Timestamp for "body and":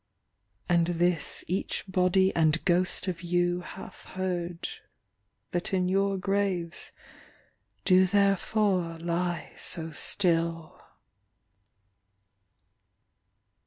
1.87-2.65